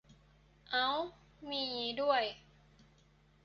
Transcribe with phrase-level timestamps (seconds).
[0.69, 0.87] เอ้า
[1.49, 2.23] มีงี้ด้วย